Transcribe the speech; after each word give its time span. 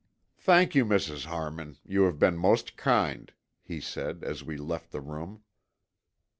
"Thank 0.39 0.73
you, 0.73 0.83
Mrs. 0.83 1.25
Harmon, 1.27 1.77
you 1.85 2.05
have 2.05 2.17
been 2.17 2.35
most 2.35 2.75
kind," 2.75 3.31
he 3.61 3.79
said, 3.79 4.23
as 4.23 4.43
we 4.43 4.57
left 4.57 4.91
the 4.91 4.99
room. 4.99 5.43